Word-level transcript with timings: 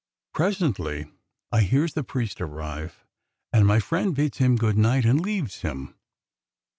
Presently 0.33 1.11
I 1.51 1.61
hears 1.61 1.93
the 1.93 2.03
priest 2.03 2.41
arrive, 2.41 3.05
and 3.53 3.67
my 3.67 3.77
friend 3.79 4.15
bids 4.15 4.39
him 4.39 4.55
good 4.55 4.75
night 4.75 5.05
and 5.05 5.21
leaves 5.21 5.61
him. 5.61 5.93